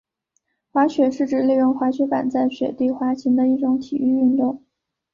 [0.71, 4.63] 滑雪是指利用滑雪板在雪地滑行的一种体育运动。